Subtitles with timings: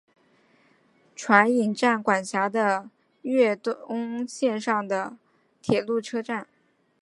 [1.15, 5.15] 船引站管辖的磐越东线上的
[5.61, 6.47] 铁路车站。